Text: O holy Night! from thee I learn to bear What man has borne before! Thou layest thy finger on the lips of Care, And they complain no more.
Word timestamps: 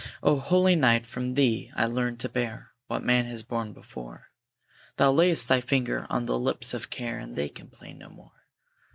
O 0.23 0.39
holy 0.39 0.75
Night! 0.75 1.05
from 1.05 1.35
thee 1.35 1.71
I 1.75 1.85
learn 1.85 2.17
to 2.17 2.27
bear 2.27 2.71
What 2.87 3.03
man 3.03 3.27
has 3.27 3.43
borne 3.43 3.71
before! 3.71 4.31
Thou 4.97 5.11
layest 5.11 5.47
thy 5.47 5.61
finger 5.61 6.07
on 6.09 6.25
the 6.25 6.39
lips 6.39 6.73
of 6.73 6.89
Care, 6.89 7.19
And 7.19 7.35
they 7.35 7.49
complain 7.49 7.99
no 7.99 8.09
more. 8.09 8.47